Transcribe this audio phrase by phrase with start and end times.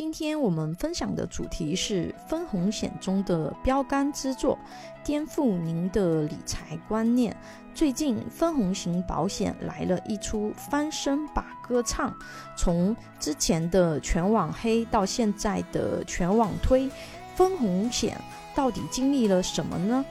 [0.00, 4.58] 今天我们分享的主题是分红险中的标杆之作，
[5.04, 7.36] 颠覆您的理财观念。
[7.74, 12.16] 最近分红型保险来了一出翻身把歌唱，
[12.56, 16.90] 从之前的全网黑到现在的全网推，
[17.34, 18.18] 分红险
[18.54, 20.02] 到底经历了什么呢？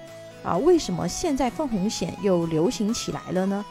[0.44, 3.66] 啊，为什么现在分红险又流行起来了呢？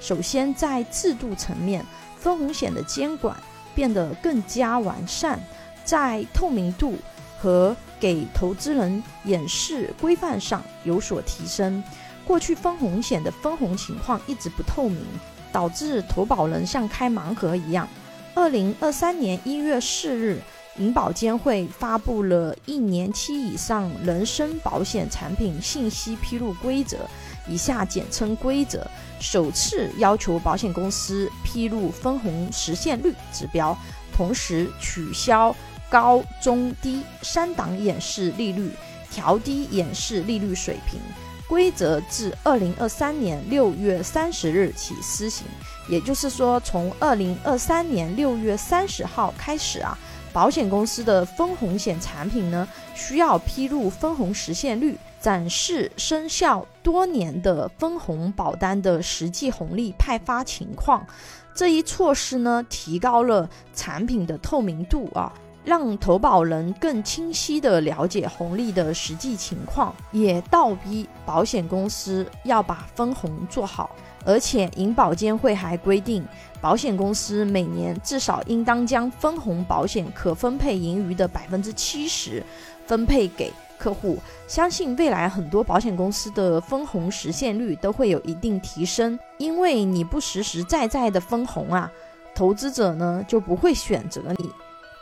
[0.00, 1.84] 首先在制度层面，
[2.16, 3.36] 分红险的监管。
[3.74, 5.36] 变得更加完善，
[5.84, 6.96] 在透明度
[7.38, 11.82] 和给投资人演示规范上有所提升。
[12.26, 15.04] 过去分红险的分红情况一直不透明，
[15.52, 17.86] 导致投保人像开盲盒一样。
[18.34, 20.40] 二零二三年一月四日，
[20.78, 26.98] 银保监会发布了一年期以上人身保险产品信息披露规则。
[27.46, 28.86] 以下简称规则，
[29.20, 33.76] 首次要求保险公司披露分红实现率指标，
[34.16, 35.54] 同时取消
[35.90, 38.70] 高中低三档演示利率，
[39.10, 41.00] 调低演示利率水平。
[41.46, 45.46] 规则自二零二三年六月三十日起施行，
[45.88, 49.96] 也就是说，从二零二三年六月三十号开始啊，
[50.32, 54.98] 保险公司的分红险产品呢，需要披露分红实现率。
[55.20, 61.06] 展示生效多年的分红保单的实际红利派发情况，
[61.54, 65.32] 这一措施呢，提高了产品的透明度啊，
[65.64, 73.90] 让投保人更清晰地了解红利的实际情况，也倒逼保险公司要把分红做好。
[74.26, 76.24] 而且，银保监会还规定，
[76.60, 82.42] 保险公司每年至少应当将分红保险可分配盈余的百分之七十
[82.86, 83.52] 分配给。
[83.76, 91.90] 客户相信未来很多保险公司的分红实现率都会有一定提升，因为你不实实在在的分红啊，
[92.34, 94.50] 投资者呢就不会选择你。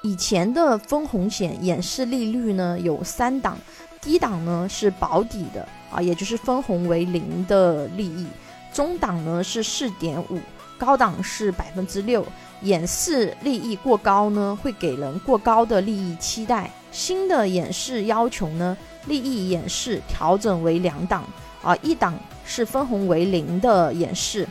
[0.02, 3.56] 以前的分红险演示利率呢有三档，
[4.00, 8.26] 低档呢是保底的啊，也就是分红为零的利益，
[8.72, 10.40] 中档呢是四点五，
[10.76, 12.26] 高档是百分之六。
[12.62, 16.70] 演示利益过高呢，会给人过高的利益期待。
[16.92, 18.76] 新的演示要求呢，
[19.06, 21.24] 利益演示调整为两档，
[21.62, 22.14] 啊，一档
[22.44, 24.48] 是分红为零的演示，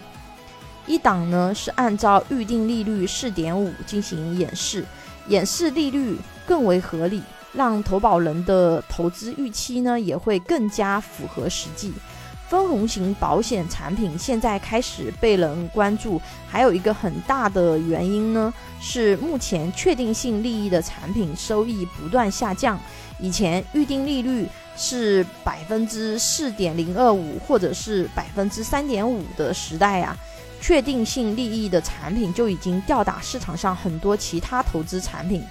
[0.85, 4.85] 一档呢是按照预定利率四点五进行演示，
[5.27, 7.21] 演示利率更为合理，
[7.53, 11.93] 让投保人的投资预期呢也会更加符合实际。
[12.49, 22.77] 分红型保险产品现在开始被人关注，还有一个很大的原因呢，是目前确定性利益的产品收益不断下降。
[23.21, 24.45] 以前预定利率
[24.75, 30.17] 是百分之四点零二五或者是百分之三点五的时代啊，
[30.61, 35.43] 确定性利益的产品就已经吊打市场上很多其他投资产品，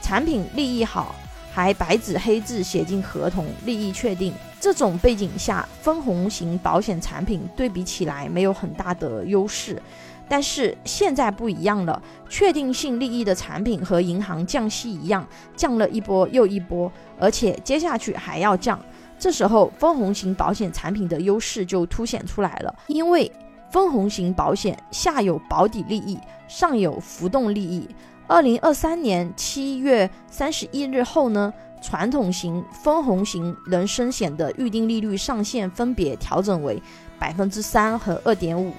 [0.00, 1.14] 产品利益好。
[1.50, 4.32] 还白纸黑字写进合同，利益确定。
[4.60, 9.82] 这种背景下，分红型保险产品对比起来没有很大的优势。
[10.28, 18.78] 但是现在不一样了，确定性利益的产品和银行降息一样，降了一波又一波，而且接下去还要降。
[19.18, 23.28] 这时候，分红型保险产品的优势就凸显出来了，因为
[23.70, 26.18] 分红型保险下有保底利益，
[26.48, 27.88] 上有浮动利益。
[28.26, 36.82] 二零二三年七月三十一日后呢，传统型、分红型人身险的预定利率上限分别调整为
[37.18, 38.72] 百分之三和二点五，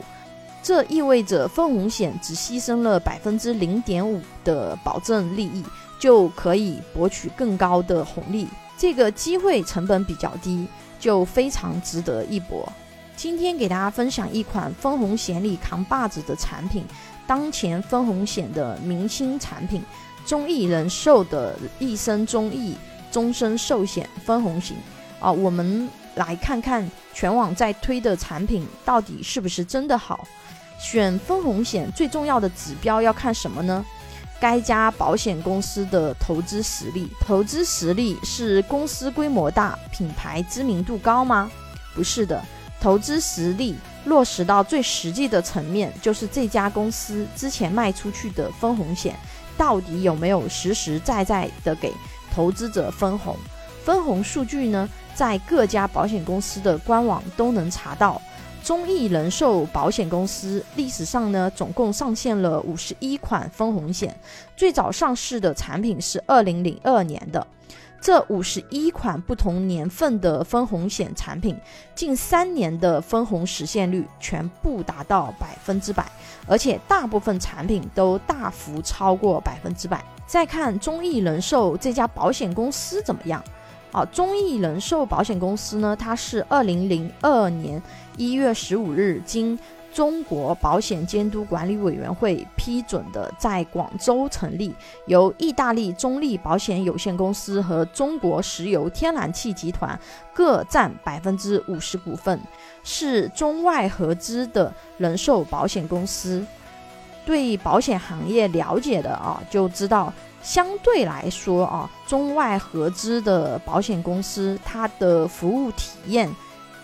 [0.61, 5.63] 这意味着分红险只牺牲了百分之零点五的保证利益，
[5.99, 8.47] 就可以博取更高的红利。
[8.77, 10.67] 这个机会成本比较低，
[10.99, 12.71] 就非常值得一搏。
[13.19, 16.85] 今天给大家分享一款分红险里扛把子的产品。
[17.27, 19.83] 当前分红险的明星产品，
[20.25, 22.77] 中意人寿的一生中意
[23.11, 24.77] 终身寿险分红型
[25.19, 30.25] 啊，我们来看看全网在推的产品到底是不是真的好。
[30.79, 33.85] 选分红险最重要的指标要看什么呢？
[34.39, 37.09] 该家保险公司的投资实力。
[37.19, 41.51] 投资实力是公司规模大、品牌知名度高吗？
[41.93, 42.41] 不是的，
[42.79, 43.75] 投资实力。
[44.05, 49.13] 落实到最实际的层面，就是这家公司之前卖出去的分红险，
[49.57, 51.93] 到底有没有实实在在的给
[52.33, 53.35] 投资者分红？
[53.83, 58.19] 分红数据呢，在各家保险公司的官网都能查到。
[58.63, 64.17] 中意人寿保险公司历史上呢，总共上线了五十一款分红险，
[64.55, 67.45] 最早上市的产品是二零零二年的。
[68.01, 71.55] 这五十一款不同年份的分红险产品，
[71.93, 76.05] 近三年的分红实现率全部达到百分之百，
[76.47, 80.03] 而且大部分产品都大幅超过百分之百。
[80.25, 83.43] 再看中意人寿这家保险公司怎么样？
[83.91, 87.81] 啊，中意人寿保险公司呢，它是二零零二年
[88.15, 89.57] 一月十五日经。
[89.93, 94.73] 中国保险监督管理委员会批准的，在广州成立，
[95.07, 99.99] 由意大利中立保险有限公司和中国石油天然气集团
[100.33, 102.39] 各占百分之五十股份，
[102.83, 106.45] 是中外合资的人寿保险公司。
[107.25, 116.27] 对保险行业了解的啊，就知道相对来说啊，中外合资的保险公司它的服务体验。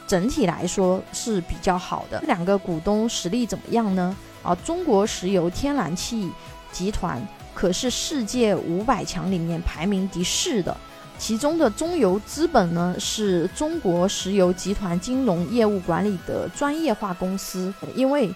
[0.08, 2.20] 整体来说是比较好的。
[2.20, 4.16] 这两个股东实力怎么样呢？
[4.44, 6.32] 啊，中国石油天然气
[6.72, 7.22] 集团
[7.54, 10.76] 可是世界五百强里面排名第四的，
[11.18, 18.32] 其中的中油资本呢是中国石油集团金融业务管理的专业化公司，因为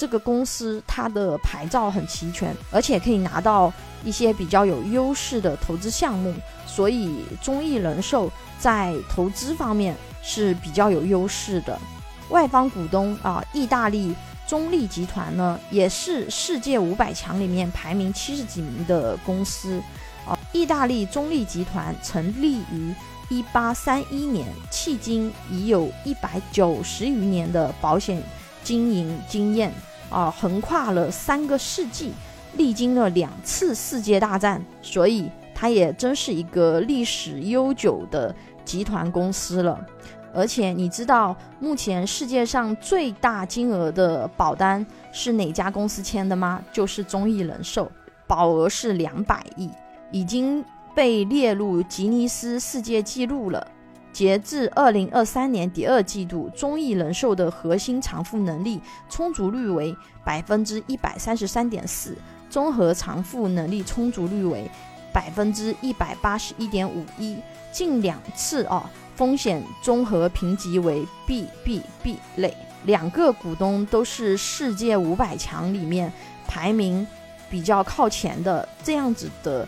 [0.00, 3.70] 这个公司它的牌照很齐全，而且可以拿到
[4.02, 6.32] 一些比较有优势的投资项目，
[6.66, 9.94] 所以中意人寿在投资方面。
[10.22, 11.80] 是比较有优势的，
[12.28, 14.14] 外方股东啊，意大利
[14.46, 19.82] 中立集团呢，也是世界五百强里面排名七十几名的公司
[20.26, 20.38] 啊。
[20.52, 22.94] 意大利中立集团成立于
[23.30, 28.22] 一八三一年，迄今已有一百九十余年的保险
[28.62, 29.72] 经营经验
[30.10, 32.12] 啊，横跨了三个世纪，
[32.54, 38.34] 历经了两次世界大战，所以它也真是一个历史悠久的。
[38.62, 39.84] 集团公司了，
[40.32, 46.62] 而且你知道目前世界上最大金额的保单是哪家公司签的吗？
[46.72, 47.90] 就是中意人寿，
[48.28, 49.68] 保额是两百亿，
[50.12, 50.64] 已经
[50.94, 53.66] 被列入吉尼斯世界纪录了。
[54.12, 62.16] 截至二零二三年第二季度，中意人寿的核心偿付能力充足率为百分之一百三十三点四，
[62.48, 64.70] 综合偿付能力充足率为
[65.12, 67.38] 百分之一百八十一点五一。
[67.72, 76.12] 近两次啊，风险综合评级为 BBB 类，两个股东都是世界五百强里面
[76.48, 77.06] 排名
[77.48, 79.64] 比较靠前的，这样子的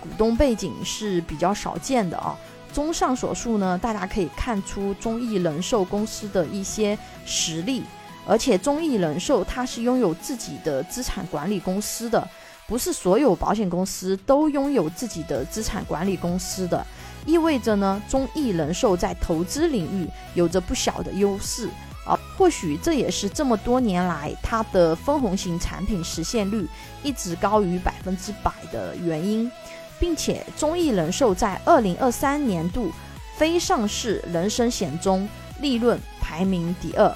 [0.00, 2.36] 股东背景是比较少见的啊。
[2.72, 7.82] 综上所述呢，大家可以看出中意人寿公司的一些实力，
[8.26, 12.28] 而且中意人寿它是拥有自己的资产管理公司的，
[12.66, 16.86] 不是所有保险公司都拥有自己的资产管理公司的。
[17.26, 21.68] 意味着呢，中意人寿在投资领域有着不小的优势
[22.06, 26.66] 啊，或许这也是这么多年来它的分红型产品实现率
[27.02, 29.50] 一直高于百分之百的原因，
[29.98, 32.90] 并且中意人寿在二零二三年度
[33.36, 35.28] 非上市人身险中
[35.60, 37.14] 利润排名第二。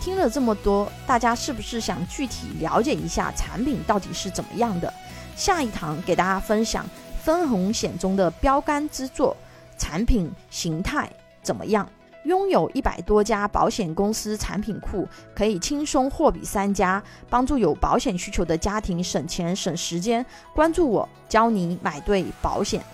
[0.00, 4.92] 听了这么多，大家是不是想具体了解一下产品到底是怎么样的？
[5.36, 6.84] 下一堂给大家分享
[7.22, 9.36] 分红险中的标杆之作。
[9.78, 11.10] 产品形态
[11.42, 11.88] 怎么样？
[12.24, 20.24] 拥有一百多家保险公司产品库，可以轻松货比三家，帮助有保险需求的家庭省钱省时间。
[20.54, 22.84] 关注我，教你买对保险。